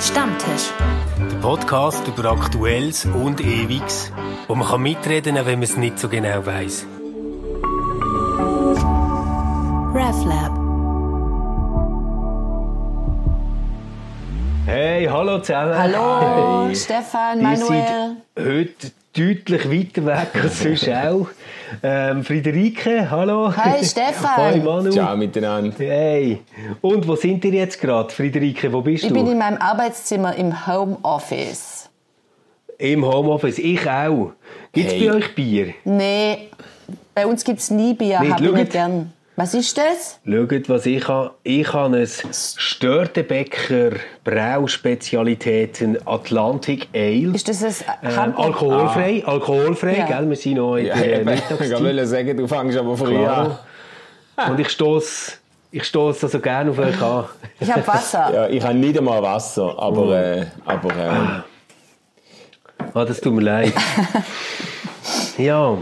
[0.00, 0.70] Stammtisch.
[1.30, 4.12] Der Podcast über Aktuelles und Ewiges,
[4.46, 6.86] wo man kann mitreden kann, wenn man es nicht so genau weiß.
[9.94, 10.52] RefLab.
[14.66, 15.74] Hey, hallo zusammen.
[15.76, 16.76] Hallo, Hey.
[16.76, 18.16] Stefan, Manuel.
[18.38, 21.28] heute deutlich weiter weg als sonst auch.
[21.82, 23.52] Ähm, Friederike, hallo.
[23.56, 24.36] Hi, Stefan.
[24.36, 24.90] Hi Manu.
[24.90, 25.74] Ciao miteinander.
[25.78, 26.40] Hey.
[26.80, 28.72] Und wo sind ihr jetzt gerade, Friederike?
[28.72, 29.14] Wo bist Ich du?
[29.14, 31.88] bin in meinem Arbeitszimmer im Homeoffice.
[32.78, 33.58] Im Homeoffice.
[33.58, 34.32] Ich auch.
[34.72, 35.08] Gibt es Hey.
[35.08, 35.74] bei euch Bier?
[35.84, 36.48] Nee,
[37.14, 39.12] bei uns gibt es nie Bier, habe ich nicht gern.
[39.40, 40.18] Was ist das?
[40.28, 41.30] Schaut, was ich habe.
[41.44, 43.90] Ich habe ein Störtebecker
[44.24, 47.36] Brauspezialitäten Atlantic Ale.
[47.36, 48.44] Ist das ein Ähm, Hamburg?
[48.46, 50.06] alkoholfrei, alkoholfrei, Ja.
[50.06, 50.28] gell?
[50.28, 51.28] Wir sind noch in Ja, der eben.
[51.28, 51.80] ich Mittagszeit.
[51.84, 53.56] wollte sagen, du fängst aber früh an.
[54.50, 55.34] Und ich stoße
[55.70, 57.26] ich stoß also gerne auf euch an.
[57.60, 58.34] Ich habe Wasser.
[58.34, 59.82] Ja, ich habe nicht einmal Wasser, Oh.
[59.82, 61.42] aber, äh, aber äh,
[62.92, 63.72] Ah, das tut mir leid.
[65.38, 65.78] ja.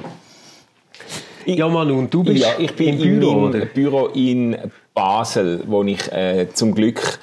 [1.47, 3.65] Ja, Manu, und du bist ja, ich bin im Büro, in oder?
[3.67, 4.57] Büro in
[4.93, 7.19] Basel, wo ich äh, zum Glück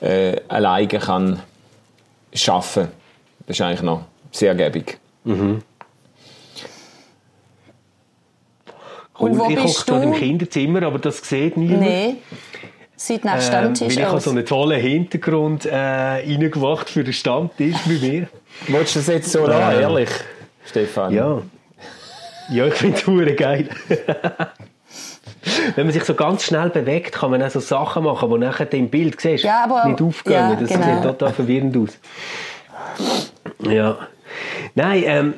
[0.00, 1.42] äh, alleine kann
[2.46, 2.88] arbeiten.
[3.46, 4.98] Das ist eigentlich noch sehr gäbig.
[5.24, 5.62] Und
[9.38, 9.94] wo ich bist du?
[9.94, 11.80] im Kinderzimmer, aber das sieht niemand.
[11.80, 12.16] Nee,
[12.96, 14.24] sieht nach Ähm, Stammtisch weil ich habe aus.
[14.24, 18.28] so einen tollen Hintergrund äh, reingemacht für den Stammtisch bei mir.
[18.68, 20.10] Willst du das jetzt so lassen, ehrlich,
[20.66, 21.12] Stefan?
[21.14, 21.40] Ja.
[22.50, 22.96] Ja, ich finde
[23.30, 23.68] es geil.
[25.74, 28.72] Wenn man sich so ganz schnell bewegt, kann man auch so Sachen machen, die nachher
[28.72, 30.32] im Bild siehst, Ja, aber- nicht aufgehen.
[30.32, 30.94] ja, das genau.
[30.94, 31.98] sieht total verwirrend aus.
[33.60, 33.96] Ja.
[34.74, 35.34] Nein, ähm,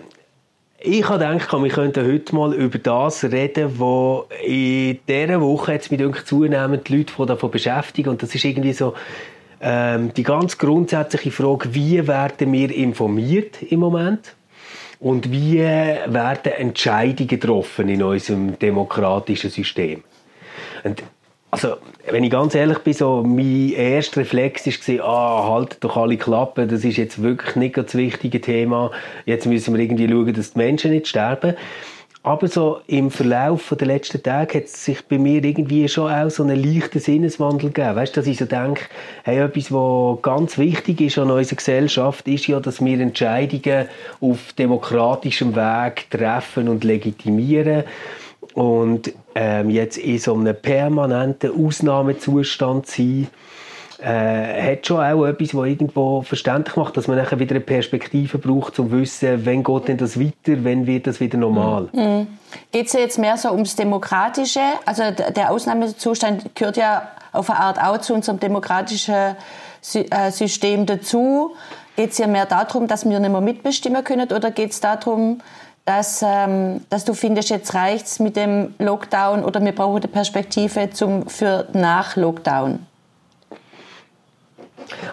[0.81, 5.91] ich habe gedacht, wir könnten heute mal über das reden, wo in dieser Woche jetzt
[5.91, 8.11] mit uns zunehmend die Leute von davon beschäftigen.
[8.11, 8.95] Und das ist irgendwie so
[9.61, 14.35] ähm, die ganz grundsätzliche Frage, wie werden wir informiert im Moment?
[15.01, 20.03] Und wie werden Entscheidungen getroffen in unserem demokratischen System?
[20.83, 21.03] Und
[21.51, 21.77] also,
[22.11, 26.69] wenn ich ganz ehrlich bin, so mein erster Reflex war, ah, haltet doch alle Klappen,
[26.69, 28.91] das ist jetzt wirklich nicht das wichtige Thema.
[29.25, 31.55] Jetzt müssen wir irgendwie schauen, dass die Menschen nicht sterben.
[32.23, 36.31] Aber so im Verlauf der letzten Tage hat es sich bei mir irgendwie schon auch
[36.31, 37.97] so einen leichten Sinneswandel gegeben.
[37.97, 38.83] Weißt du, dass ich so denke,
[39.23, 43.89] hey, etwas, was ganz wichtig ist an unserer Gesellschaft, ist ja, dass wir Entscheidungen
[44.21, 47.85] auf demokratischem Weg treffen und legitimieren.
[48.55, 53.29] Und ähm, jetzt in so einem permanenten Ausnahmezustand sein,
[54.01, 58.39] äh, hat schon auch etwas, was irgendwo verständlich macht, dass man nachher wieder eine Perspektive
[58.39, 61.89] braucht, um zu wissen, wann geht denn das weiter, wann wird das wieder normal.
[62.71, 64.61] Geht es ja jetzt mehr so ums Demokratische?
[64.87, 69.37] Also der Ausnahmezustand gehört ja auf eine Art auch zu unserem demokratischen
[69.95, 71.55] äh, System dazu.
[71.97, 75.41] Geht es ja mehr darum, dass wir nicht mehr mitbestimmen können oder geht es darum,
[75.85, 80.91] dass, ähm, dass du findest, jetzt reicht's mit dem Lockdown oder wir brauchen eine Perspektive
[80.91, 82.87] zum, für nach Lockdown?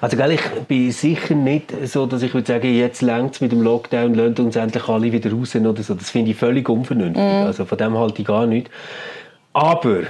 [0.01, 3.61] Also gell, ich bin sicher nicht so, dass ich würde sagen, jetzt längt mit dem
[3.61, 5.93] Lockdown, lasst uns endlich alle wieder raus oder so.
[5.93, 7.21] Das finde ich völlig unvernünftig.
[7.21, 8.69] Also von dem halte ich gar nicht.
[9.53, 10.01] Aber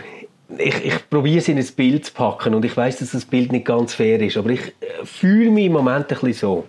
[0.58, 3.52] ich, ich probiere es in ein Bild zu packen und ich weiß, dass das Bild
[3.52, 6.66] nicht ganz fair ist, aber ich äh, fühle mich im Moment ein bisschen so,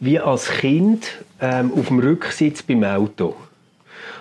[0.00, 1.08] wie als Kind
[1.40, 3.34] ähm, auf dem Rücksitz beim Auto.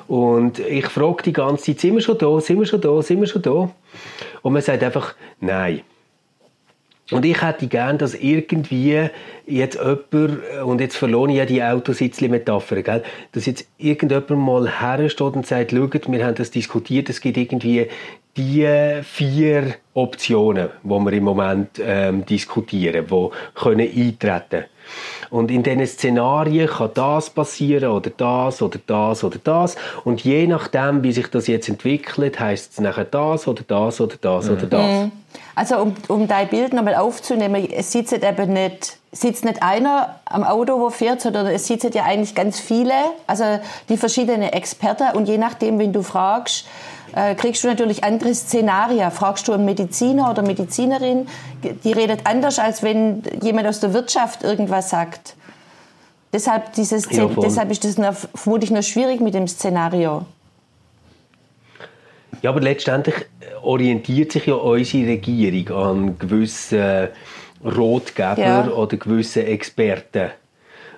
[0.08, 3.20] Und ich frage die ganze Zeit, sind wir schon da, sind wir schon da, sind
[3.20, 3.72] wir schon da?
[4.42, 5.82] Und man sagt einfach, nein.
[7.12, 9.10] Und ich hätte gern, dass irgendwie
[9.46, 15.36] jetzt jemand, und jetzt verlohne ich ja die Autositzli-Metapher, gell, dass jetzt irgendjemand mal hersteht
[15.36, 17.88] und sagt, schaut, wir haben das diskutiert, es gibt irgendwie
[18.38, 24.66] die vier Optionen, die wir im Moment ähm, diskutieren, die können eintreten
[25.30, 29.76] und in diesen Szenarien kann das passieren oder das oder das oder das.
[30.04, 34.16] Und je nachdem, wie sich das jetzt entwickelt, heißt es nachher das oder das oder
[34.20, 35.10] das oder das.
[35.56, 40.44] Also um, um dein Bild nochmal aufzunehmen, es sitzt eben nicht, sitzt nicht einer am
[40.44, 42.94] Auto, wo fährt, sondern es sitzen ja eigentlich ganz viele,
[43.28, 43.44] also
[43.90, 46.66] die verschiedenen Experten und je nachdem, wen du fragst,
[47.14, 49.12] äh, kriegst du natürlich andere Szenarien.
[49.12, 51.28] Fragst du einen Mediziner oder Medizinerin,
[51.84, 55.36] die redet anders, als wenn jemand aus der Wirtschaft irgendwas sagt.
[56.34, 60.26] Deshalb, dieses, Ja, deshalb ist das noch, vermutlich noch schwierig mit dem Szenario.
[62.42, 63.16] Ja, aber letztendlich
[63.62, 67.08] orientiert sich ja unsere Regierung an gewissen
[67.64, 68.68] Rotgeber Ja.
[68.68, 70.32] oder gewissen Experten.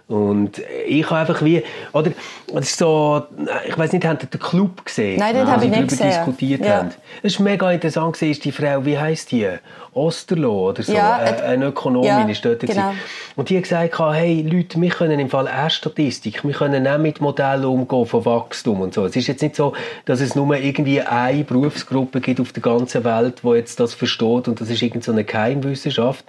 [0.08, 2.12] Und ich habe einfach wie, oder,
[2.54, 3.24] das ist so,
[3.68, 5.20] ich weiß nicht, habt ihr den Club gesehen?
[5.20, 6.10] Nein, den Wo habe ich nicht darüber gesehen.
[6.26, 6.78] diskutiert Ja.
[6.78, 6.92] haben.
[7.24, 9.50] Es war mega interessant, gewesen, ist die Frau, wie heisst die?
[9.94, 12.62] Osterloh oder so, Ja, äh, eine Ökonomin ja, ist dort.
[12.62, 12.94] genau.
[13.36, 17.00] Und die hat gesagt, hey Leute, wir können im Fall auch Statistik, wir können auch
[17.00, 19.06] mit Modellen umgehen von Wachstum und so.
[19.06, 19.74] Es ist jetzt nicht so,
[20.06, 24.48] dass es nur irgendwie eine Berufsgruppe gibt auf der ganzen Welt, die jetzt das versteht
[24.48, 26.24] und das ist irgendeine so eine Geheimwissenschaft,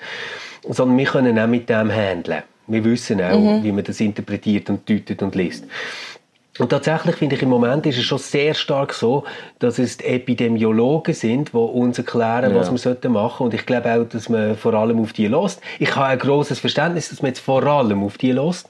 [0.69, 2.43] sondern wir können auch mit dem handeln.
[2.69, 3.65] Wir wissen auch, Mhm.
[3.65, 5.65] wie man das interpretiert und deutet und liest.
[6.59, 9.23] Und tatsächlich finde ich, im Moment ist es schon sehr stark so,
[9.61, 12.73] dass es die Epidemiologen sind, die uns erklären, was Ja.
[12.73, 13.45] wir sollten machen.
[13.47, 15.61] Und ich glaube auch, dass man vor allem auf die lässt.
[15.79, 18.69] Ich habe ein grosses Verständnis, dass man jetzt vor allem auf die lässt.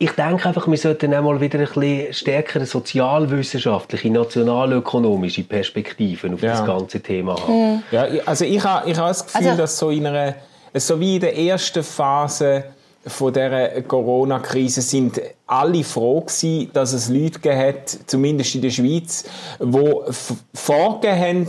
[0.00, 6.42] Ich denke einfach, wir sollten auch mal wieder ein bisschen stärkere sozialwissenschaftliche, nationalökonomische Perspektiven auf
[6.42, 6.52] Ja.
[6.52, 7.82] das ganze Thema haben.
[7.90, 10.34] Ja, ich- also ich habe ich habe das Gefühl, Also- dass so in einer,
[10.74, 12.64] so wie in der ersten Phase
[13.08, 19.24] von der Corona-Krise sind alle froh gewesen, dass es Leute hat, zumindest in der Schweiz,
[20.52, 21.46] vorgegeben haben,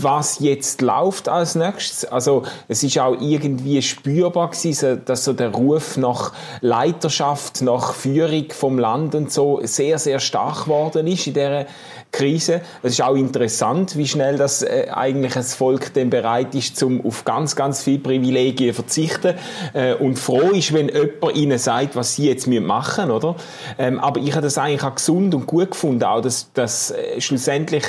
[0.00, 2.04] was jetzt läuft als nächstes.
[2.04, 8.46] Also es ist auch irgendwie spürbar gewesen, dass so der Ruf nach Leiterschaft, nach Führung
[8.50, 11.66] vom Land und so sehr, sehr stark geworden ist in dieser
[12.12, 12.60] Krise.
[12.82, 17.04] Es ist auch interessant, wie schnell das äh, eigentlich das Volk dann bereit ist, zum
[17.04, 19.34] auf ganz, ganz viele Privilegien verzichten
[19.72, 23.31] äh, und froh ist, wenn jemand ihnen sagt, was sie jetzt machen müssen, oder?
[23.78, 27.20] Ähm, aber ich habe das eigentlich auch gesund und gut gefunden, auch dass, dass äh,
[27.20, 27.84] schlussendlich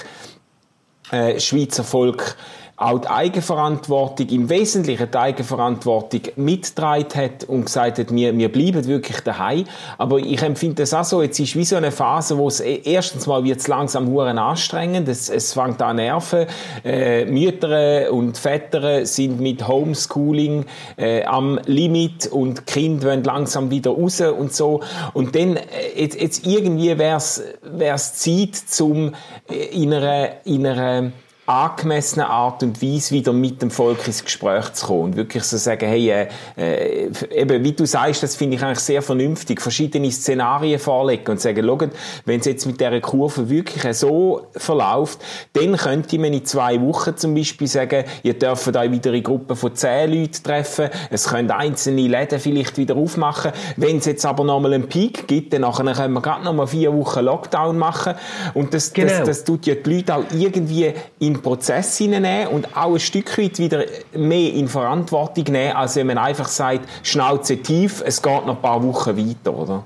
[1.12, 2.36] äh, Schweizer Volk
[2.76, 8.86] auch die Eigenverantwortung, im Wesentlichen die Eigenverantwortung mitgetragen hat und gesagt hat, wir, wir bleiben
[8.88, 9.66] wirklich daheim.
[9.98, 12.82] Aber ich empfinde das auch so, jetzt ist wie so eine Phase, wo es e-
[12.84, 16.48] erstens mal wird es langsam huren anstrengend, es, es fängt an nerven,
[16.84, 20.66] äh, Mütter und Väter sind mit Homeschooling
[20.98, 24.82] äh, am Limit und Kinder wollen langsam wieder raus und so.
[25.14, 25.62] Und dann, äh,
[25.96, 29.14] jetzt, jetzt irgendwie wäre es Zeit, zum
[29.50, 31.12] äh, in einer, in einer
[31.46, 35.58] angemessenen Art und Weise wieder mit dem Volk ins Gespräch zu kommen und wirklich so
[35.58, 40.10] sagen, hey, äh, äh, eben, wie du sagst, das finde ich eigentlich sehr vernünftig, verschiedene
[40.10, 41.90] Szenarien vorlegen und sagen, schaut,
[42.26, 45.20] wenn es jetzt mit dieser Kurve wirklich so verläuft,
[45.52, 49.58] dann könnte man in zwei Wochen zum Beispiel sagen, ihr dürft euch wieder in Gruppen
[49.58, 54.46] von zehn Leuten treffen, es können einzelne Läden vielleicht wieder aufmachen, wenn es jetzt aber
[54.46, 58.14] nochmal einen Peak gibt, dann können wir gerade nochmal vier Wochen Lockdown machen
[58.54, 59.10] und das, Genau.
[59.10, 63.00] das, das tut ja die Leute auch irgendwie in den Prozess hineinnehmen und auch ein
[63.00, 63.86] Stück weit wieder
[64.16, 68.62] mehr in Verantwortung nehmen, als wenn man einfach sagt, Schnauze tief, es geht noch ein
[68.62, 69.84] paar Wochen weiter, oder?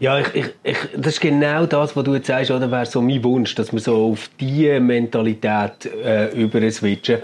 [0.00, 2.70] Ja, ich, ich, ich, das ist genau das, was du jetzt sagst, oder?
[2.70, 7.18] Wäre so mein Wunsch, dass wir so auf diese Mentalität äh, über switchen.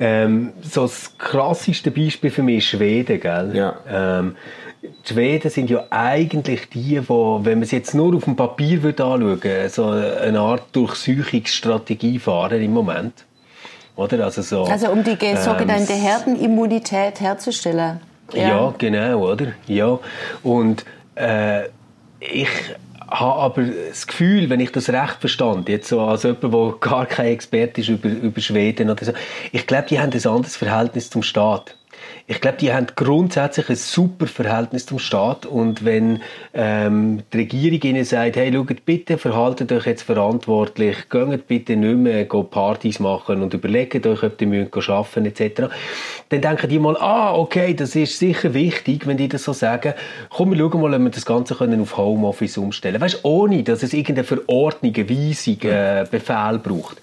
[0.00, 3.52] Ähm, so das krasseste Beispiel für mich ist Schweden, gell?
[3.54, 3.76] Ja.
[3.86, 4.36] Ähm,
[4.84, 8.82] die Schweden sind ja eigentlich die, wo, wenn man es jetzt nur auf dem Papier
[8.82, 13.24] würde anschauen würde, so eine Art Durchsuchungsstrategie fahren im Moment.
[13.96, 14.24] Oder?
[14.24, 18.00] Also, so, Also um die ähm, sogenannte Herdenimmunität herzustellen.
[18.32, 18.74] ja.
[18.76, 19.52] genau, oder?
[19.66, 19.98] Ja.
[20.42, 20.84] Und
[21.14, 21.64] äh,
[22.20, 22.48] ich
[23.08, 27.06] habe aber das Gefühl, wenn ich das recht verstand, jetzt so als jemand, der gar
[27.06, 29.12] kein Experte ist über, über Schweden oder so,
[29.52, 31.76] ich glaube, die haben ein anderes Verhältnis zum Staat.
[32.26, 36.22] Ich glaube, die haben grundsätzlich ein super Verhältnis zum Staat und wenn
[36.54, 41.98] ähm, die Regierung ihnen sagt, hey, schaut bitte, verhaltet euch jetzt verantwortlich, geht bitte nicht
[41.98, 45.64] mehr go Partys machen und überlegt euch, ob ihr müsst arbeiten etc.,
[46.30, 49.92] dann denken die mal, ah, okay, das ist sicher wichtig, wenn die das so sagen.
[50.30, 53.04] Komm, wir schauen mal, ob wir das Ganze können auf Homeoffice umstellen können.
[53.04, 57.02] Weißt ohne, dass es irgendeine Verordnung, eine Weisung, äh, Befehl braucht.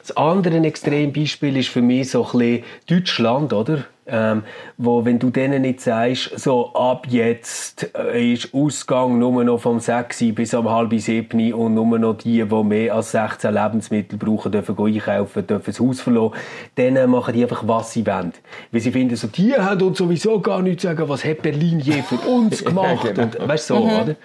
[0.00, 3.84] Das andere Extrembeispiel ist für mich so ein bisschen Deutschland, oder?
[4.06, 4.42] Ähm,
[4.76, 9.80] wo, wenn du denen nicht sagst, so ab jetzt äh, ist Ausgang nur noch vom
[9.80, 14.52] 6 bis um halb 7 und nur noch die, die mehr als 16 Lebensmittel brauchen,
[14.52, 16.34] dürfen einkaufen, dürfen das Haus verlassen,
[16.74, 18.34] dann machen die einfach, was sie wollen.
[18.72, 21.80] Weil sie finden, so, die haben uns sowieso gar nichts zu sagen, was hat Berlin
[21.80, 23.14] je für uns gemacht?
[23.14, 23.22] genau.
[23.22, 24.16] und, weißt du, so, oder?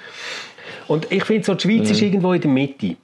[0.90, 2.98] Und ich finde, so, die Schweiz ist irgendwo in der Mitte.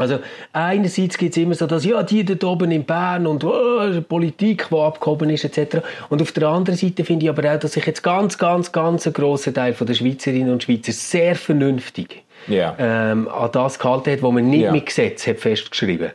[0.00, 0.18] Also
[0.52, 4.66] einerseits gibt es immer so, dass ja, die dort oben in Bern und oh, Politik,
[4.70, 5.78] die abgehoben ist etc.
[6.08, 9.06] Und auf der anderen Seite finde ich aber auch, dass sich jetzt ganz, ganz, ganz
[9.06, 12.74] ein grosser Teil von der Schweizerinnen und Schweizer sehr vernünftig Ja.
[12.78, 14.72] ähm, an das gehalten hat, was man nicht Ja.
[14.72, 16.10] mit Gesetz hat festgeschrieben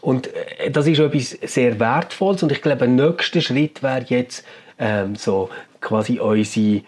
[0.00, 4.44] Und äh, das ist etwas sehr Wertvolles und ich glaube, ein nächster Schritt wäre jetzt
[4.78, 6.82] ähm, so quasi unsere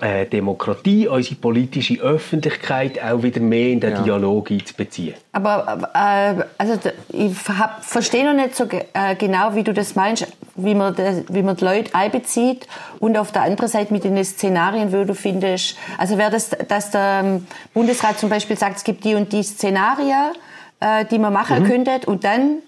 [0.00, 4.02] äh, Demokratie, unsere politische Öffentlichkeit auch wieder mehr in den Ja.
[4.02, 5.14] Dialog einzubeziehen.
[5.32, 6.78] Aber äh, also
[7.08, 11.24] ich hab, verstehe noch nicht so äh, genau, wie du das meinst, wie man, das,
[11.28, 12.68] wie man die Leute einbezieht
[13.00, 16.92] und auf der anderen Seite mit den Szenarien, wo du findest, also wäre das, dass
[16.92, 20.32] der ähm, Bundesrat zum Beispiel sagt, es gibt die und die Szenarien,
[20.78, 22.58] äh, die man machen könnte und dann,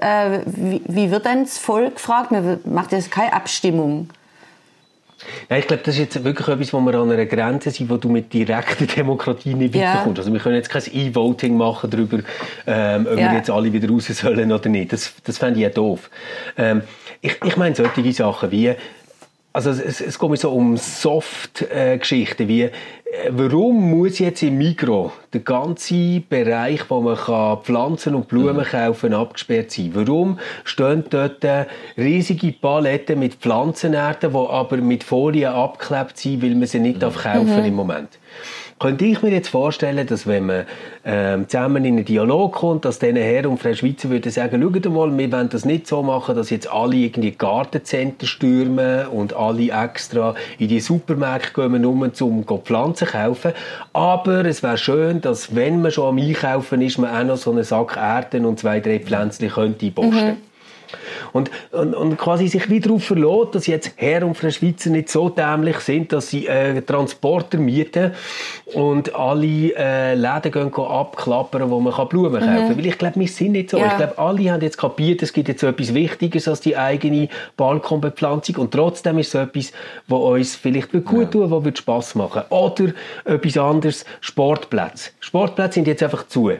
[0.00, 2.32] äh, wie, wie wird dann das Volk gefragt?
[2.32, 4.08] Man macht das keine Abstimmung.
[5.48, 7.96] Nein, ich glaube, das ist jetzt wirklich etwas, wo wir an einer Grenze sind, wo
[7.96, 9.94] du mit direkter Demokratie nicht Ja.
[9.94, 10.18] weiterkommst.
[10.20, 12.18] Also wir können jetzt kein E-Voting machen darüber,
[12.66, 13.30] ähm, ob Ja.
[13.30, 14.92] wir jetzt alle wieder raus sollen oder nicht.
[14.92, 16.08] Das, das fände ich ja doof.
[16.56, 16.82] Ähm,
[17.20, 18.72] ich, ich meine solche Sachen wie,
[19.58, 22.70] also es, es geht mir so um Soft-Geschichten wie, äh,
[23.30, 29.12] warum muss jetzt im Mikro der ganze Bereich, wo man kann Pflanzen und Blumen kaufen
[29.12, 29.90] abgesperrt sein?
[29.94, 36.54] Warum stehen dort äh, riesige Paletten mit Pflanzenärten, die aber mit Folie abgeklebt sind, weil
[36.54, 38.10] man sie nicht darf kaufen im Moment?
[38.78, 40.64] Könnte ich mir jetzt vorstellen, dass wenn man
[41.04, 44.92] ähm, zusammen in einen Dialog kommt, dass dann Herr und Frau Schweizer würden sagen, schaut
[44.92, 49.72] mal, wir wollen das nicht so machen, dass jetzt alle irgendwie Gartencenter stürmen und alle
[49.72, 52.10] extra in die Supermärkte gehen, um
[52.64, 53.52] Pflanzen zu kaufen.
[53.92, 57.50] Aber es wäre schön, dass wenn man schon am Einkaufen ist, man auch noch so
[57.50, 60.47] einen Sack Erden und zwei, drei Pflänzchen könnte posten.
[61.32, 65.08] Und, und, und quasi sich wieder darauf verlässt, dass jetzt Herr und Frau Schweizer nicht
[65.08, 68.12] so dämlich sind, dass sie äh, Transporter mieten
[68.74, 72.78] und alle äh, Läden gehen, gehen abklappern, wo man kann Blumen kaufen kann.
[72.78, 73.78] Weil ich glaube, wir sind nicht so.
[73.78, 73.86] Ja.
[73.86, 77.28] Ich glaube, alle haben jetzt kapiert, es gibt jetzt so etwas Wichtiges als die eigene
[77.56, 79.72] Balkonbepflanzung und trotzdem ist es so etwas,
[80.06, 81.24] was uns vielleicht gut ja.
[81.24, 82.92] tun was wird Spass machen Oder
[83.24, 85.10] etwas anderes, Sportplätze.
[85.20, 86.52] Sportplätze sind jetzt einfach zu.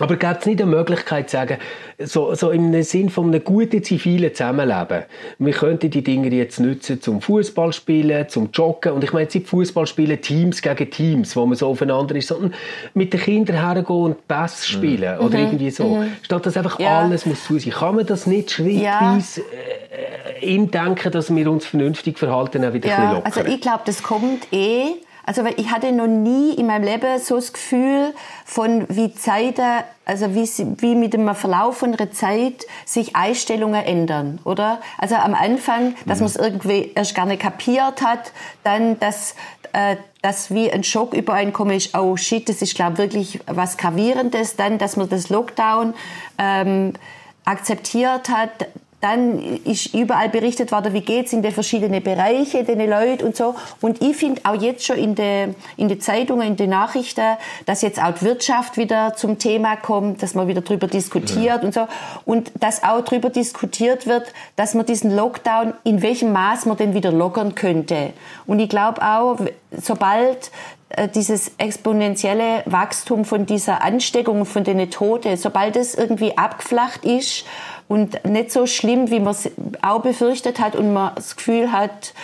[0.00, 1.58] Aber gibt es nicht eine Möglichkeit zu sagen,
[1.98, 5.04] so, so im Sinn von einem guten zivilen Zusammenleben,
[5.38, 9.34] wir könnten die Dinge jetzt nutzen zum Fußball spielen, zum Joggen und ich meine jetzt
[9.34, 12.54] nicht Fußball spielen Teams gegen Teams, wo man so aufeinander ist, sondern
[12.94, 16.02] mit den Kindern hergehen und Bass spielen oder irgendwie so.
[16.22, 17.00] Statt dass einfach Ja.
[17.00, 17.72] alles muss zu sein.
[17.72, 22.86] Kann man das nicht schrittweise äh, in denken, dass wir uns vernünftig verhalten, auch wieder
[22.86, 23.52] ein Ja, bisschen also lockern?
[23.54, 24.86] ich glaube, das kommt eh.
[25.26, 28.14] Also weil ich hatte noch nie in meinem Leben so das Gefühl
[28.44, 30.48] von wie Zeiten, also wie,
[30.80, 34.80] wie mit dem Verlauf von einer Zeit sich Einstellungen ändern, oder?
[34.98, 38.32] Also am Anfang, dass man es irgendwie erst gar nicht kapiert hat,
[38.64, 39.34] dann dass
[39.72, 43.40] äh, dass wie ein Schock über einen kommt, ist, oh shit, das ist glaube wirklich
[43.46, 45.94] was gravierendes, dann, dass man das Lockdown
[46.38, 46.94] ähm,
[47.44, 48.68] akzeptiert hat,
[49.04, 53.54] dann ist überall berichtet worden, wie geht's in den verschiedenen Bereichen, den Leuten und so.
[53.82, 57.82] Und ich finde auch jetzt schon in den in den Zeitungen, in den Nachrichten, dass
[57.82, 61.86] jetzt auch die Wirtschaft wieder zum Thema kommt, dass man wieder drüber diskutiert und so.
[62.24, 66.94] Und dass auch drüber diskutiert wird, dass man diesen Lockdown, in welchem Maß man den
[66.94, 68.14] wieder lockern könnte.
[68.46, 69.38] Und ich glaube auch,
[69.82, 70.50] sobald
[70.96, 77.44] äh, dieses exponentielle Wachstum von dieser Ansteckung, von den Toten, sobald es irgendwie abgeflacht ist
[77.88, 79.50] und nicht so schlimm, wie man es
[79.82, 82.14] auch befürchtet hat und man das Gefühl hat,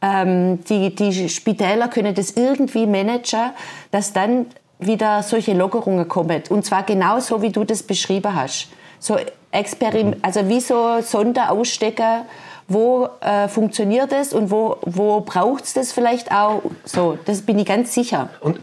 [0.00, 3.50] ähm, die, die Spitäler können das irgendwie managen,
[3.90, 4.46] dass dann
[4.78, 6.42] wieder solche Lockerungen kommen.
[6.50, 8.68] Und zwar genau so, wie du das beschrieben hast.
[9.00, 9.16] So
[9.50, 12.26] Experim also wie so Sonderausstecker,
[12.68, 16.62] wo äh, funktioniert es und wo, wo braucht es das vielleicht auch?
[16.84, 18.28] So, das bin ich ganz sicher.
[18.40, 18.60] Und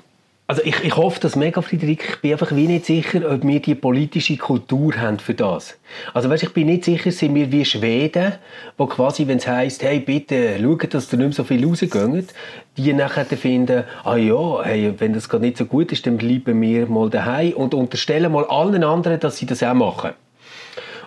[0.47, 2.05] also ich, ich hoffe das mega, Friederike.
[2.07, 5.75] Ich bin einfach wie nicht sicher, ob wir die politische Kultur haben für das.
[6.13, 8.33] Also weißt, ich bin nicht sicher, sind wir wie Schweden,
[8.77, 12.33] wo quasi, wenn es heisst, hey, bitte schaut, dass ihr nicht mehr so viel rausgeht,
[12.77, 16.61] die nachher finden, ah ja, hey, wenn das gerade nicht so gut ist, dann bleiben
[16.61, 20.11] wir mal daheim und unterstellen mal allen anderen, dass sie das auch machen.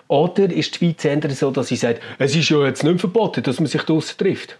[0.09, 3.59] Oder ist die Schweiz so, dass sie sagt, es ist ja jetzt nicht verboten, dass
[3.59, 4.57] man sich draussen trifft.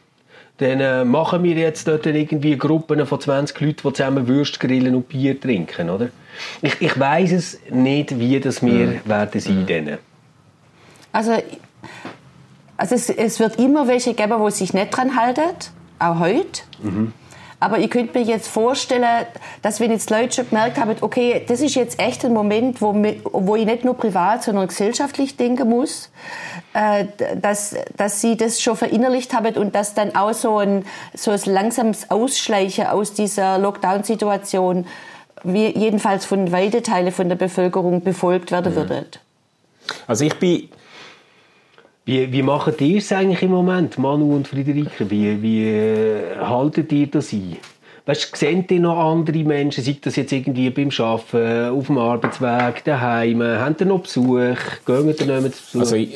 [0.60, 4.94] Dann äh, machen wir jetzt dort irgendwie Gruppen von 20 Leuten, die zusammen Würst grillen
[4.94, 6.10] und Bier trinken, oder?
[6.62, 9.98] Ich, ich weiss es nicht, wie das wir werden sein werden.
[11.12, 11.34] Also,
[12.76, 15.42] also es, es wird immer welche geben, die sich nicht dran halten,
[15.98, 16.62] auch heute.
[17.62, 19.26] Aber ich könnte mir jetzt vorstellen,
[19.62, 22.94] dass wenn jetzt Leute schon gemerkt haben, okay, das ist jetzt echt ein Moment, wo,
[22.94, 26.10] wo ich nicht nur privat, sondern gesellschaftlich denken muss,
[26.74, 31.42] dass, dass sie das schon verinnerlicht haben und dass dann auch so ein, so ein
[31.46, 34.86] langsames Ausschleichen aus dieser Lockdown-Situation
[35.44, 39.06] jedenfalls von weiten Teilen von der Bevölkerung befolgt werden würde.
[40.06, 40.70] Also ich bin
[42.06, 45.12] Wie, wie machen ihr es eigentlich im Moment, Manu und Friederike?
[45.12, 47.58] Wie, wie äh, haltet ihr das ein?
[48.08, 52.84] Weißt, seht ihr noch andere Menschen, sei das jetzt irgendwie beim Arbeiten, auf dem Arbeitsweg,
[52.84, 54.58] daheim, habt ihr noch Besuch,
[54.88, 55.80] gehen ihr noch zu Besuch?
[55.80, 56.10] Also ich,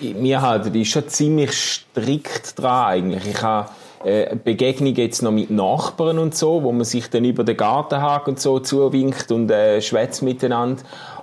[0.00, 3.26] mir halt, die schon ziemlich strikt dran eigentlich.
[3.26, 3.70] Ich habe
[4.04, 8.34] äh, Begegnungen jetzt noch mit Nachbarn und so, wo man sich dann über den Gartenhaken
[8.34, 10.82] und so zuwinkt und äh, schwätzt miteinander.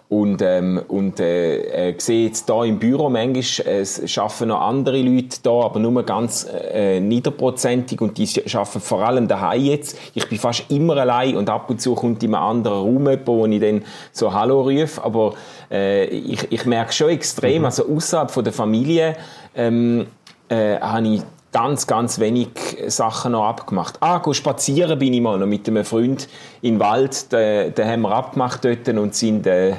[0.09, 5.01] Und, ähm, und äh, äh, sehe jetzt hier im Büro, manchmal äh, arbeiten noch andere
[5.01, 9.99] Leute da, aber nur ganz äh, niederprozentig und die arbeiten vor allem daheim jetzt.
[10.13, 13.27] Ich bin fast immer allein und ab und zu kommt in einem anderen Raum jemand,
[13.27, 13.83] wo ich dann
[14.13, 15.33] so Hallo rufe, aber
[15.69, 17.65] äh, ich, ich merke schon extrem, mhm.
[17.65, 19.17] also außerhalb von der Familie
[19.55, 20.07] ähm,
[20.47, 22.49] äh, habe ich ganz, ganz wenig
[22.87, 23.95] Sachen noch abgemacht.
[23.99, 26.27] Ah, go spazieren bin ich mal noch mit einem Freund
[26.61, 29.47] im Wald, da, da haben wir abgemacht dort und sind...
[29.47, 29.75] Äh,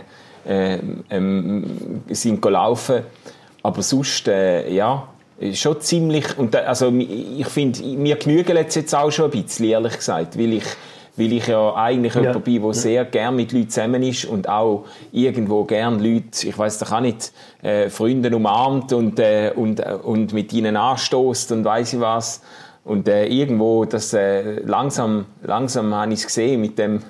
[0.49, 0.79] äh,
[1.11, 3.03] ähm, sind gelaufen.
[3.63, 5.07] Aber sonst, äh, ja,
[5.53, 9.97] schon ziemlich, und da, also ich finde, mir genügen jetzt auch schon ein bisschen, ehrlich
[9.97, 10.65] gesagt, weil ich,
[11.19, 12.23] weil ich ja eigentlich ja.
[12.23, 16.57] jemand bin, der sehr gern mit Leuten zusammen ist und auch irgendwo gern Leute, ich
[16.57, 17.33] weiß doch auch nicht,
[17.63, 22.43] äh, Freunde umarmt und, äh, und, äh, und mit ihnen anstoßt und weiß ich was.
[22.85, 27.01] Und äh, irgendwo, das äh, langsam, langsam habe ich es gesehen mit dem,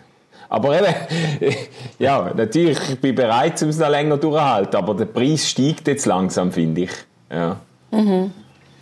[0.49, 0.95] aber eben,
[1.99, 6.07] ja, natürlich, ich bin bereit, um es noch länger durchzuhalten, aber der Preis steigt jetzt
[6.07, 6.91] langsam, finde ich.
[7.31, 7.57] Ja.
[7.91, 8.33] Mhm.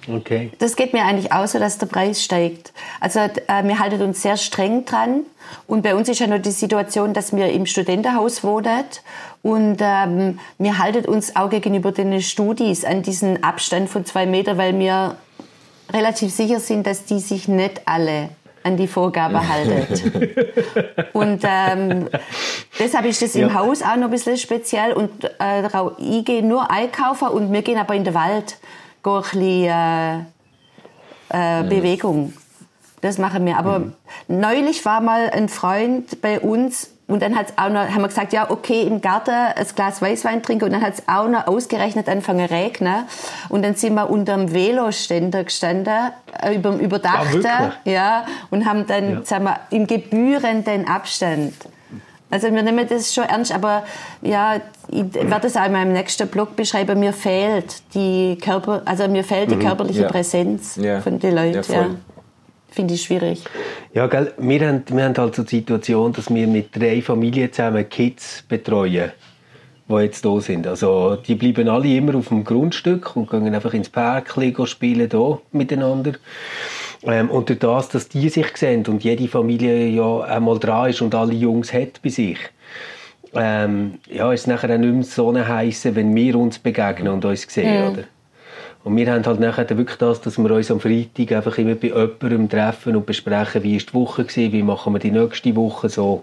[0.08, 0.50] Okay.
[0.58, 2.72] Das geht mir eigentlich auch so, dass der Preis steigt.
[3.00, 5.22] Also äh, wir halten uns sehr streng dran.
[5.66, 8.84] Und bei uns ist ja noch die Situation, dass wir im Studentenhaus wohnen.
[9.42, 14.58] Und ähm, wir halten uns auch gegenüber den Studis an diesen Abstand von zwei Metern,
[14.58, 15.16] weil wir
[15.92, 18.30] relativ sicher sind, dass die sich nicht alle
[18.64, 20.02] an die Vorgabe haltet.
[21.12, 22.08] und ähm,
[22.78, 24.92] deshalb ist das im Haus auch noch ein bisschen speziell.
[24.92, 25.62] Und äh,
[25.98, 28.56] ich gehe nur einkaufen und wir gehen aber in den Wald
[29.14, 30.18] ein bisschen äh,
[31.28, 32.32] äh, Bewegung.
[33.00, 33.58] Das machen wir.
[33.58, 33.92] Aber mhm.
[34.28, 38.32] neulich war mal ein Freund bei uns und dann hat's auch noch, haben wir gesagt,
[38.32, 40.64] ja, okay, im Garten ein Glas Weißwein trinken.
[40.64, 43.04] Und dann hat es auch noch ausgerechnet angefangen regnen.
[43.48, 46.10] Und dann sind wir unter dem Veloständer gestanden,
[46.42, 47.42] äh, über dem Überdachten.
[47.42, 49.24] Ja, ja, und haben dann, ja.
[49.24, 51.54] sagen wir, im gebührenden Abstand.
[52.28, 53.84] Also wir nehmen das schon ernst, aber
[54.22, 56.98] ja, ich werde es auch in meinem nächsten Blog beschreiben.
[56.98, 59.60] Mir fehlt die Körper, also mir fehlt die mhm.
[59.60, 60.08] körperliche ja.
[60.08, 61.72] Präsenz von den Leuten.
[61.72, 61.90] Ja,
[62.68, 63.44] finde ich schwierig.
[63.94, 67.52] Ja, gell, wir haben, wir haben halt so die Situation, dass wir mit drei Familien
[67.52, 69.12] zusammen Kids betreuen,
[69.88, 70.66] die jetzt da sind.
[70.66, 75.38] Also die bleiben alle immer auf dem Grundstück und gehen einfach ins Park spielen da
[75.52, 76.12] miteinander.
[77.02, 81.02] Ähm, und durch das, dass die sich sehen und jede Familie ja einmal dran ist
[81.02, 82.38] und alle Jungs hat bei sich,
[83.34, 87.08] ähm, ja, ist es nachher auch nicht mehr so eine heisse, wenn wir uns begegnen
[87.08, 87.90] und uns sehen, mhm.
[87.92, 88.04] oder?
[88.84, 91.88] Und wir haben halt nachher wirklich das, dass wir uns am Freitag einfach immer bei
[91.88, 95.88] jemandem treffen und besprechen, wie ist die Woche gewesen, wie machen wir die nächste Woche
[95.88, 96.22] so.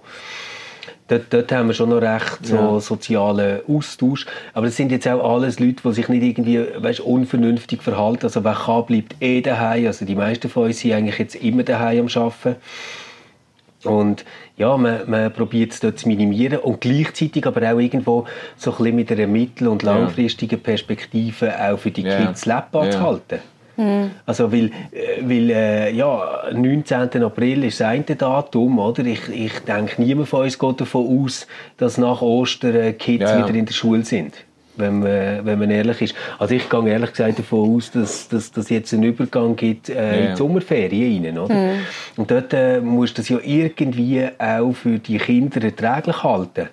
[1.09, 2.79] Dort, dort haben wir schon noch recht so ja.
[2.79, 4.25] sozialen Austausch.
[4.53, 8.23] Aber das sind jetzt auch alles Leute, die sich nicht irgendwie weißt, unvernünftig verhalten.
[8.23, 9.87] Also wer kann, bleibt eh daheim.
[9.87, 12.55] Also die meisten von uns sind eigentlich jetzt immer daheim am Arbeiten.
[13.83, 14.23] Und
[14.55, 18.77] ja, man, man probiert es dort zu minimieren und gleichzeitig aber auch irgendwo so ein
[18.77, 22.55] bisschen mit einer mittel- und langfristigen Perspektive auch für die Kids ja.
[22.55, 23.39] lebbar zu halten.
[23.75, 24.11] Mhm.
[24.25, 27.23] Also, weil, äh, weil äh, ja, 19.
[27.23, 29.03] April ist das eine Datum, oder?
[29.05, 33.37] Ich, ich denke, niemand von uns geht davon aus, dass nach Ostern Kids ja.
[33.37, 34.33] wieder in der Schule sind
[34.75, 36.15] wenn man, wenn man ehrlich ist.
[36.39, 39.93] Also ich gehe ehrlich gesagt davon aus, dass, dass, dass jetzt einen Übergang gibt äh,
[39.93, 40.13] yeah.
[40.13, 41.53] in die Sommerferien rein, oder?
[41.53, 41.79] Mm.
[42.17, 46.69] Und dort äh, musst du das ja irgendwie auch für die Kinder erträglich halten.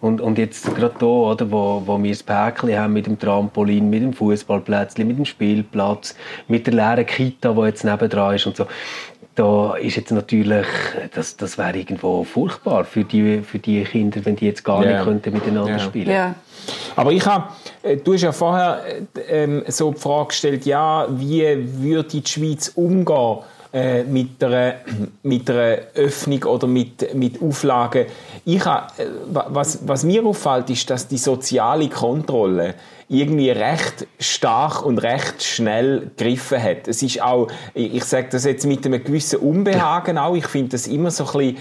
[0.00, 3.88] Und, und jetzt gerade hier, oder, wo, wo wir das Päckchen haben mit dem Trampolin,
[3.88, 6.14] mit dem Fußballplätzchen, mit dem Spielplatz,
[6.48, 8.66] mit der leeren Kita, die jetzt nebendran ist und so
[9.34, 10.66] da ist jetzt natürlich,
[11.14, 14.92] das, das wäre irgendwo furchtbar für die, für die Kinder, wenn die jetzt gar yeah.
[14.92, 15.78] nicht könnten miteinander yeah.
[15.78, 16.08] spielen.
[16.08, 16.34] Yeah.
[16.96, 17.48] Aber ich habe,
[17.82, 18.82] äh, du hast ja vorher
[19.16, 21.42] äh, ähm, so die Frage gestellt, ja, wie
[21.82, 23.38] würde die Schweiz umgehen
[23.72, 24.74] äh, mit, einer,
[25.22, 28.06] mit einer Öffnung oder mit, mit Auflagen?
[28.44, 32.74] Ich habe, äh, was, was mir auffällt, ist, dass die soziale Kontrolle
[33.08, 36.88] irgendwie recht stark und recht schnell gegriffen hat.
[36.88, 40.86] Es ist auch, ich sage das jetzt mit einem gewissen Unbehagen auch, ich finde das
[40.86, 41.56] immer so ein bisschen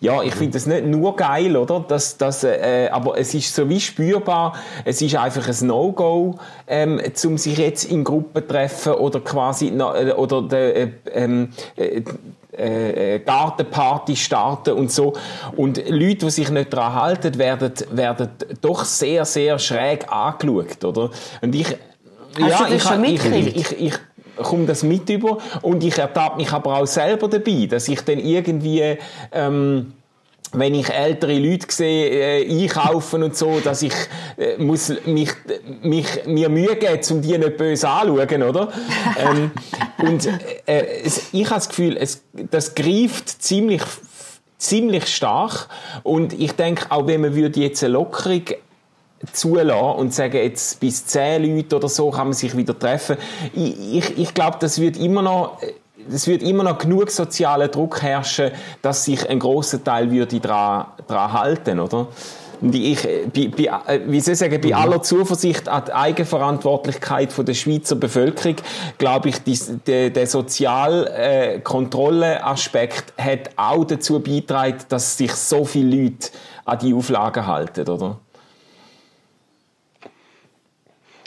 [0.00, 1.84] ja, ich finde das nicht nur geil, oder?
[1.86, 4.54] Das, das, äh, aber es ist so wie spürbar,
[4.84, 10.12] es ist einfach ein No-Go, ähm, um sich jetzt in Gruppen treffen oder quasi, äh,
[10.12, 12.02] oder de, äh, ähm, äh,
[12.52, 15.14] äh, Gartenparty starten und so.
[15.56, 18.30] Und Leute, die sich nicht daran halten, werden, werden
[18.60, 21.10] doch sehr, sehr schräg angeschaut, oder?
[21.42, 21.76] Und ich,
[22.40, 23.94] Hast ja, du das ich, schon ich, ich, ich, ich,
[24.36, 28.18] komme das mit über und ich ertappe mich aber auch selber dabei, dass ich dann
[28.18, 28.98] irgendwie
[29.32, 29.92] ähm,
[30.52, 33.92] wenn ich ältere Leute sehe, äh, einkaufen und so, dass ich
[34.36, 35.30] äh, muss mich,
[35.82, 38.72] mich, mir Mühe geben, um die nicht böse anzuschauen, oder?
[39.18, 39.50] ähm,
[39.98, 40.26] und
[40.66, 43.82] äh, es, ich habe das Gefühl, es, das greift ziemlich
[44.58, 45.68] ziemlich stark
[46.02, 48.42] und ich denke, auch wenn man würde jetzt eine Lockerung
[49.32, 53.16] zulassen und sagen, jetzt bis zehn Leute oder so kann man sich wieder treffen.
[53.54, 55.58] Ich, ich, ich glaube, das wird immer noch
[56.08, 60.86] es wird immer noch genug sozialer Druck herrschen, dass sich ein großer Teil würde daran,
[61.08, 62.06] daran halten, oder?
[62.60, 64.74] Und ich, bei, bei, äh, wie soll ich sagen, bei mhm.
[64.74, 68.56] aller Zuversicht an die Eigenverantwortlichkeit von der Schweizer Bevölkerung,
[68.98, 76.04] glaube ich, die, der, der Sozialkontrolleaspekt äh, hat auch dazu beigetragen, dass sich so viele
[76.04, 76.28] Leute
[76.64, 78.18] an die Auflagen halten, oder?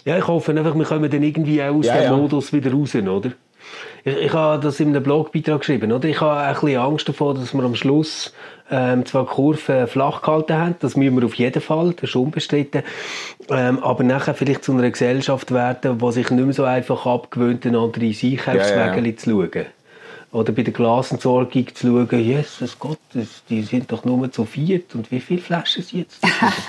[0.05, 2.17] Ja, ich hoffe einfach, wir kommen dann irgendwie auch aus ja, dem ja.
[2.17, 3.31] Modus wieder raus, oder?
[4.03, 5.91] Ich, ich habe das in einem Blogbeitrag geschrieben.
[5.91, 6.07] Oder?
[6.07, 8.33] Ich habe ein bisschen Angst davor, dass wir am Schluss
[8.71, 12.83] ähm, zwar Kurven flach gehalten haben, das müssen wir auf jeden Fall, das ist unbestritten,
[13.49, 17.65] ähm, aber nachher vielleicht zu einer Gesellschaft werden, die sich nicht mehr so einfach abgewöhnt,
[17.65, 19.17] eine andere Einkaufswege ja, ja.
[19.17, 19.65] zu schauen
[20.31, 22.99] oder bei der Glasentsorgung zu schauen, Jesus Gott,
[23.49, 26.19] die sind doch nur zu viert und wie viele Flaschen sind jetzt?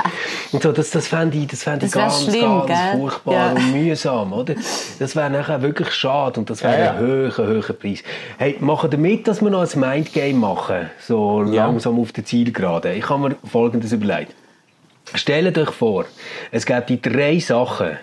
[0.53, 3.53] und so, das, das fände ich, das fände ich ganz, schlimm, ganz furchtbar ja.
[3.53, 4.55] und mühsam, oder?
[4.99, 6.93] Das wäre nachher wirklich schade und das wäre ja, ja.
[6.93, 8.03] ein hoher, hoher Preis.
[8.39, 12.95] Hey, machen damit, dass wir noch ein Mindgame machen, so langsam auf der Zielgerade.
[12.95, 14.35] Ich habe mir Folgendes überlegt.
[15.15, 16.07] Stellt euch vor,
[16.51, 17.99] es gibt die drei Sachen,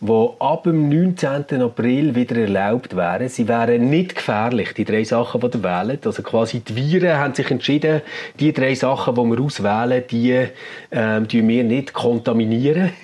[0.00, 1.62] die ab dem 19.
[1.62, 3.28] April wieder erlaubt wären.
[3.28, 6.06] Sie wären nicht gefährlich, die drei Sachen, die ihr wählt.
[6.06, 8.02] Also quasi die Viren haben sich entschieden,
[8.40, 10.48] die drei Sachen, die wir auswählen, die
[10.90, 12.92] ähm, wir nicht kontaminieren.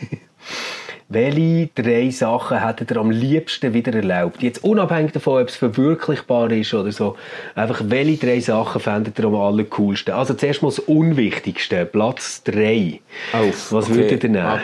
[1.11, 4.43] Welche drei Sachen hättet ihr am liebsten wieder erlaubt?
[4.43, 7.17] Jetzt unabhängig davon, ob es verwirklichbar ist oder so.
[7.55, 10.13] Einfach, welche drei Sachen fändet ihr am allercoolsten?
[10.13, 13.01] Also zuerst mal das Unwichtigste, Platz 3.
[13.33, 13.95] Oh, Was okay.
[13.95, 14.61] würdet ihr nehmen?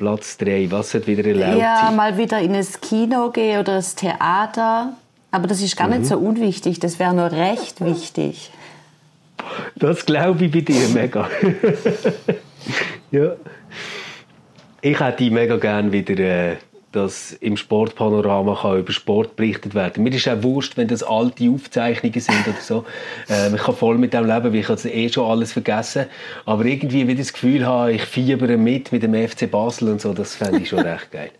[0.00, 1.96] Platz 3, was wird wieder erlaubt Ja, sein?
[1.96, 4.94] mal wieder in ein Kino gehen oder das Theater.
[5.30, 5.98] Aber das ist gar mhm.
[5.98, 8.50] nicht so unwichtig, das wäre nur recht wichtig.
[9.76, 11.28] Das glaube ich bei dir mega.
[13.10, 13.32] ja.
[14.80, 16.56] Ich hätte mega gerne wieder äh,
[16.92, 20.02] dass im Sportpanorama kann über Sport berichtet werden.
[20.02, 22.84] Mir ist auch wurscht, wenn das alte Aufzeichnungen sind oder so.
[23.28, 26.06] Ähm, ich kann voll mit dem leben, weil ich habe eh schon alles vergessen.
[26.46, 30.12] Aber irgendwie wieder das Gefühl habe, ich fiebere mit mit dem FC Basel und so,
[30.12, 31.30] das fände ich schon recht geil.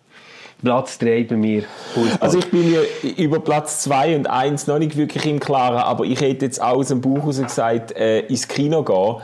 [0.62, 1.64] Platz 3 bei mir.
[1.94, 2.18] Fußball.
[2.20, 2.82] Also ich bin mir
[3.16, 6.76] über Platz 2 und 1 noch nicht wirklich im Klaren, aber ich hätte jetzt auch
[6.76, 9.22] aus dem Buch heraus gesagt, äh, ins Kino gehen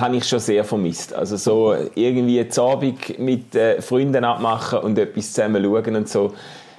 [0.00, 1.14] habe ich schon sehr vermisst.
[1.14, 6.34] Also so irgendwie eine Abend mit äh, Freunden abmachen und etwas zusammen schauen und so.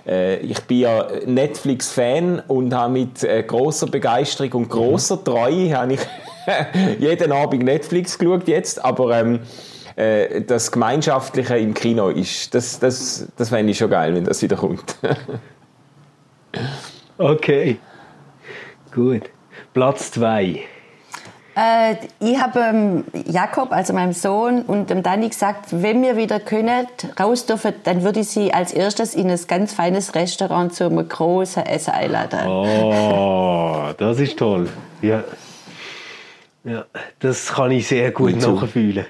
[0.05, 5.25] Äh, ich bin ja Netflix-Fan und habe mit äh, großer Begeisterung und großer mhm.
[5.25, 5.99] Treue habe ich
[6.99, 9.39] jeden Abend Netflix geschaut jetzt, aber ähm,
[9.95, 14.41] äh, das Gemeinschaftliche im Kino ist, das, das, das fände ich schon geil, wenn das
[14.41, 14.97] wieder kommt.
[17.17, 17.77] okay,
[18.93, 19.29] gut.
[19.73, 20.61] Platz 2.
[21.55, 26.39] Äh, ich habe ähm, Jakob, also meinem Sohn, und dem Danny gesagt, wenn wir wieder
[26.39, 26.87] können,
[27.19, 31.07] raus dürfen, dann würde ich sie als erstes in ein ganz feines Restaurant zu einem
[31.07, 32.47] großen Essen einladen.
[32.47, 34.69] Oh, das ist toll.
[35.01, 35.23] Ja.
[36.65, 36.85] Ja,
[37.19, 39.05] das kann ich sehr gut nachfühlen.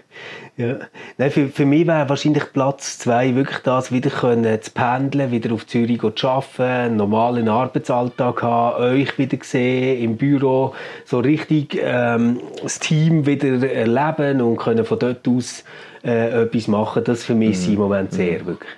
[0.59, 0.77] Ja.
[1.17, 5.53] Nein, für, für mich wäre wahrscheinlich Platz zwei wirklich das, wieder können zu pendeln, wieder
[5.53, 10.73] auf Zürich zu arbeiten, einen normalen Arbeitsalltag haben, euch wieder sehen im Büro,
[11.05, 15.63] so richtig ähm, das Team wieder erleben und können von dort aus
[16.03, 17.05] äh, etwas machen.
[17.05, 18.47] Das vermisse ich im Moment sehr, mhm.
[18.47, 18.71] wirklich.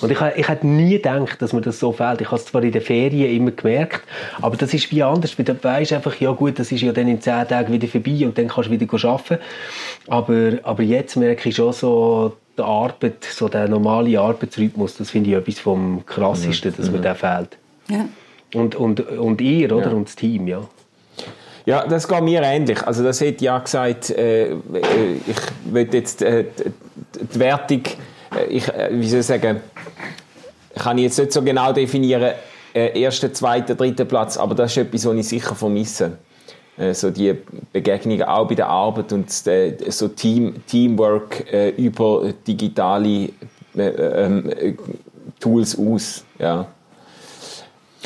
[0.00, 2.20] Und ich, ich hätte nie gedacht, dass mir das so fehlt.
[2.20, 4.02] Ich habe es zwar in den Ferien immer gemerkt,
[4.40, 5.36] aber das ist wie anders.
[5.36, 8.36] Du weißt einfach, ja gut, das ist ja dann in zehn Tagen wieder vorbei und
[8.38, 9.38] dann kannst du wieder arbeiten.
[10.06, 15.30] Aber, aber jetzt merke ich schon so, die Arbeit, so der normale Arbeitsrhythmus, das finde
[15.30, 17.02] ich etwas vom Krassesten, dass mir mhm.
[17.02, 17.56] der fehlt.
[17.88, 18.08] Ja.
[18.54, 19.90] Und, und, und ihr, oder?
[19.90, 19.96] Ja.
[19.96, 20.62] Und das Team, ja.
[21.66, 22.82] Ja, das geht mir ähnlich.
[22.86, 24.56] Also das hätte ja gesagt, äh, äh
[25.26, 26.46] ich will jetzt äh,
[27.20, 27.82] die Wertung
[28.48, 29.60] ich, äh, wie soll ich sagen,
[30.76, 32.32] kann ich jetzt nicht so genau definieren,
[32.74, 36.18] äh, erster, zweiter, dritter Platz, aber das ist etwas, was ich sicher vermisse.
[36.76, 37.34] Äh, so die
[37.72, 43.30] Begegnungen auch bei der Arbeit und äh, so Team, Teamwork äh, über digitale
[43.76, 44.76] äh, ähm,
[45.40, 46.24] Tools aus.
[46.38, 46.66] Ja.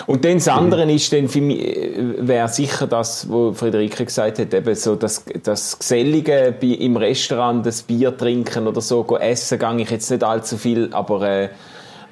[0.06, 4.38] Und dann das andere ist dann für mich, äh, wäre sicher das, was Friederike gesagt
[4.38, 9.80] hat, eben so das, das Gesellige im Restaurant, das Bier trinken oder so, essen gehe
[9.82, 11.48] ich jetzt nicht allzu viel, aber, äh,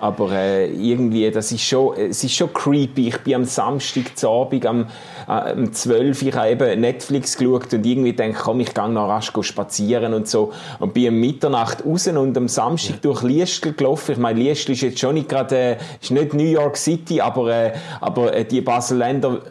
[0.01, 3.09] Aber äh, irgendwie, das ist schon, es ist schon creepy.
[3.09, 4.87] Ich bin am Samstag zu Abend, am,
[5.29, 8.89] äh, um 12 Uhr, ich habe eben Netflix geschaut und irgendwie denke, komm, ich gehe
[8.89, 10.53] noch rasch spazieren und so.
[10.79, 13.01] Und bin um Mitternacht raus und am Samstag ja.
[13.03, 14.13] durch Liestl gelaufen.
[14.13, 17.55] Ich meine, Liestl ist jetzt schon nicht gerade, äh, ist nicht New York City, aber,
[17.55, 19.43] äh, aber äh, die Baseländer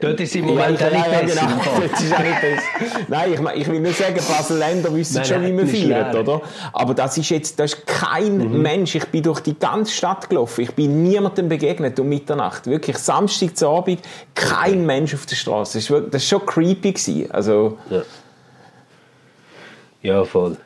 [0.00, 1.42] Dort ist im Moment ja, ja, ja, genau.
[1.90, 3.06] das ist auch nicht besser.
[3.06, 6.42] Nein, ich, ich will nicht sagen, Basel-Länder wissen nein, schon, wie man feiert, oder?
[6.72, 8.60] Aber das ist jetzt, das ist kein mhm.
[8.60, 8.96] Mensch.
[8.96, 10.62] Ich bin durch die ganze Stadt gelaufen.
[10.62, 12.66] Ich bin niemandem begegnet um Mitternacht.
[12.66, 14.00] Wirklich, Samstag zu Abend,
[14.34, 15.78] kein Mensch auf der Straße.
[15.78, 16.92] Das war schon creepy.
[16.92, 17.30] Gewesen.
[17.30, 18.02] Also, ja.
[20.02, 20.56] ja, voll.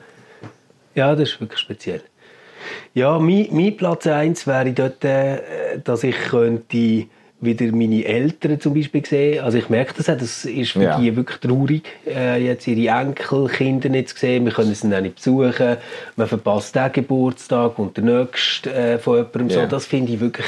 [0.94, 2.02] Ja, das ist wirklich speziell.
[2.94, 7.06] Ja, mein, mein Platz 1 wäre dort, äh, dass ich könnte
[7.40, 9.44] wieder meine Eltern zum Beispiel gesehen.
[9.44, 10.98] Also ich merke das auch, das ist für ja.
[10.98, 14.44] die wirklich traurig, äh, jetzt ihre Enkelkinder nicht zu sehen.
[14.44, 15.76] Wir können sie dann nicht besuchen.
[16.16, 19.48] Man verpasst den Geburtstag und den nächsten äh, von jemandem.
[19.48, 19.62] Ja.
[19.62, 20.46] So, das finde ich wirklich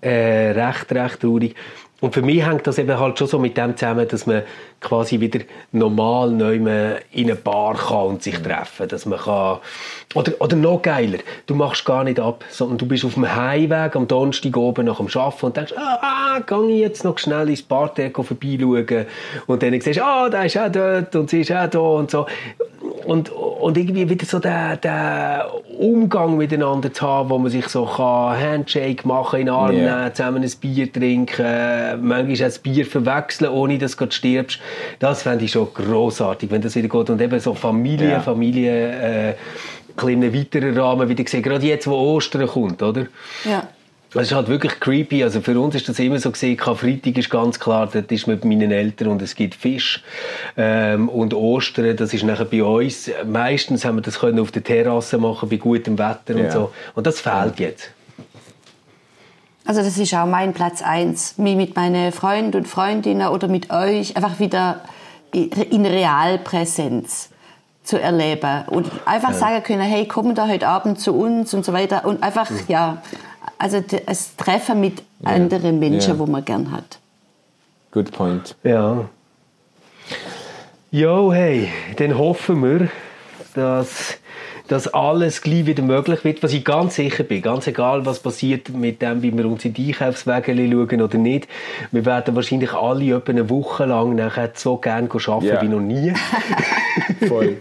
[0.00, 1.54] äh, recht, recht traurig.
[2.00, 4.42] Und für mich hängt das eben halt schon so mit dem zusammen, dass man
[4.80, 5.40] quasi wieder
[5.72, 9.58] normal neu in eine Bar kann und sich treffen, dass man kann
[10.14, 13.96] oder, oder noch geiler, du machst gar nicht ab, sondern du bist auf dem Heimweg
[13.96, 17.48] am Donnerstag oben nach dem Arbeiten und denkst, ah, ah kann ich jetzt noch schnell
[17.48, 19.06] ins Parterre vorbeischauen?
[19.46, 22.10] Und dann siehst du, ah, der ist auch dort und sie ist auch da und
[22.10, 22.26] so
[23.06, 25.40] und, und irgendwie wieder so den, den
[25.78, 29.98] Umgang miteinander zu haben, wo man sich so kann Handshake machen, in den Arm yeah.
[29.98, 34.58] nehmen, zusammen ein Bier trinken, manchmal auch ein Bier verwechseln, ohne dass du stirbst.
[34.98, 37.10] Das fände ich schon grossartig, wenn das wieder geht.
[37.10, 38.20] Und eben so Familie, yeah.
[38.20, 39.34] Familie, äh,
[39.96, 43.06] kleinen weiteren Rahmen wieder gesehen, gerade jetzt, wo Ostern kommt, oder?
[43.44, 43.68] Ja.
[44.14, 45.22] Es ist halt wirklich creepy.
[45.22, 48.44] Also für uns ist das immer so gesehen, Freitag ist ganz klar, das ist mit
[48.44, 50.02] meinen Eltern und es gibt Fisch.
[50.56, 54.64] Ähm, und Ostern, das ist nachher bei uns, meistens haben wir das können auf der
[54.64, 56.44] Terrasse machen, bei gutem Wetter ja.
[56.44, 56.72] und so.
[56.94, 57.90] Und das fehlt jetzt.
[59.66, 63.70] Also das ist auch mein Platz eins, mich mit meinen Freunden und Freundinnen oder mit
[63.70, 64.82] euch einfach wieder
[65.32, 67.30] in Realpräsenz
[67.82, 69.36] zu erleben und einfach ja.
[69.36, 72.60] sagen können, hey, komm da heute Abend zu uns und so weiter und einfach, mhm.
[72.68, 73.02] ja,
[73.58, 75.30] also das Treffen mit ja.
[75.30, 76.18] anderen Menschen, ja.
[76.18, 76.98] wo man gern hat.
[77.90, 78.56] Good point.
[78.62, 79.08] Ja.
[80.90, 82.88] Jo, hey, dann hoffen wir,
[83.54, 84.18] dass
[84.68, 87.42] dass alles gleich wieder möglich wird, was ich ganz sicher bin.
[87.42, 91.48] Ganz egal, was passiert mit dem, wie wir uns in die Einkaufswege schauen oder nicht.
[91.92, 95.62] Wir werden wahrscheinlich alle etwa eine Woche lang nachher so gerne arbeiten yeah.
[95.62, 96.12] wie noch nie.
[97.28, 97.58] Voll.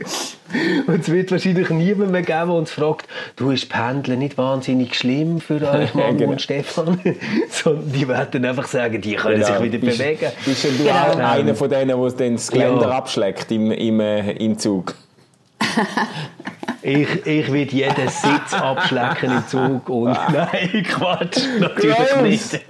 [0.87, 4.95] Und es wird wahrscheinlich niemand mehr geben, der uns fragt, du ist Pendeln nicht wahnsinnig
[4.95, 6.31] schlimm für euch, Manu genau.
[6.31, 6.99] und Stefan?
[7.49, 9.47] Sondern die werden einfach sagen, die können genau.
[9.47, 10.31] sich wieder bist, bewegen.
[10.45, 10.91] Bist du genau.
[10.91, 12.97] auch einer von denen, der dann das Geländer ja.
[12.97, 14.95] abschlägt im, im, äh, im Zug?
[16.81, 22.21] Ich, ich werde jeden Sitz abschlecken im Zug und nein, Quatsch, natürlich Gross.
[22.21, 22.61] nicht.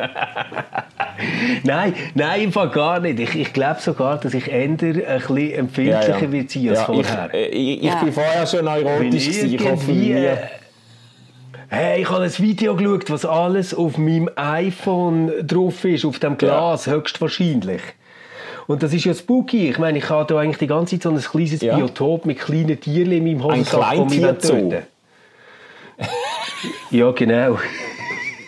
[1.63, 3.19] Nein, nein, im Fall gar nicht.
[3.19, 6.31] Ich, ich glaube sogar, dass ich änder ein bisschen empfindlicher ja, ja.
[6.31, 7.29] wird sein als ja, vorher.
[7.33, 8.03] Ich, ich, ich ja.
[8.03, 9.53] bin vorher schon neurotisch gewesen.
[9.53, 10.37] Ich hoffe, mir...
[11.67, 16.37] Hey, ich habe ein Video geschaut, was alles auf meinem iPhone drauf ist, auf dem
[16.37, 17.81] Glas, höchstwahrscheinlich.
[18.67, 19.69] Und das ist ja spooky.
[19.69, 21.75] Ich meine, ich habe da eigentlich die ganze Zeit so ein kleines ja.
[21.75, 23.53] Biotop mit kleinen Tieren in meinem Haus.
[23.53, 24.73] Ein Kleintierzoo.
[26.91, 27.59] ja, genau.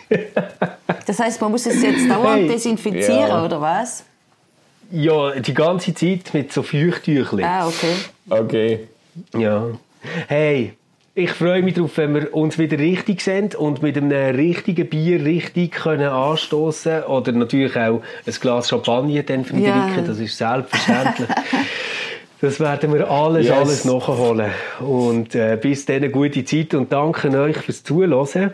[1.08, 2.48] das heißt, man muss es jetzt dauernd hey.
[2.48, 3.44] desinfizieren, ja.
[3.44, 4.04] oder was?
[4.90, 7.44] Ja, die ganze Zeit mit so Feuchttüchern.
[7.44, 7.94] Ah, okay.
[8.28, 8.88] Okay.
[9.36, 9.66] Ja.
[10.28, 10.74] Hey,
[11.14, 15.24] ich freue mich darauf, wenn wir uns wieder richtig sehen und mit einem richtigen Bier
[15.24, 19.90] richtig können anstoßen oder natürlich auch ein Glas Champagner dann für ja.
[20.06, 21.28] das ist selbstverständlich.
[22.40, 23.56] Das werden wir alles, yes.
[23.56, 24.52] alles nachholen.
[24.80, 28.52] Und äh, bis dann eine gute Zeit und danke euch fürs Zuhören.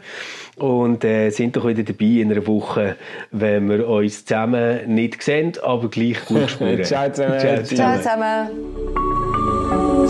[0.56, 2.96] Und äh, sind doch wieder dabei in einer Woche,
[3.30, 6.82] wenn wir uns zusammen nicht sehen, aber gleich gut spüren.
[6.84, 7.40] Ciao zusammen.
[7.40, 8.02] Ciao zusammen.
[8.02, 10.08] Ciao zusammen.